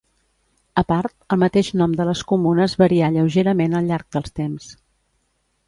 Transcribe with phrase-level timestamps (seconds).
[0.81, 4.75] A part, el mateix nom de les comunes varià lleugerament al llarg dels temps.